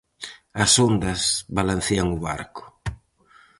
[0.63, 1.21] As ondas
[1.57, 2.63] balancean o barco.